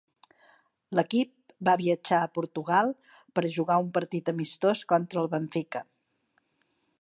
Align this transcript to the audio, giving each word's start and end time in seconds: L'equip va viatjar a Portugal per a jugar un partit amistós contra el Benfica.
L'equip 0.99 1.51
va 1.69 1.75
viatjar 1.81 2.21
a 2.27 2.29
Portugal 2.37 2.89
per 3.37 3.45
a 3.49 3.53
jugar 3.57 3.77
un 3.85 3.93
partit 3.99 4.33
amistós 4.35 4.83
contra 4.95 5.23
el 5.27 5.31
Benfica. 5.37 5.85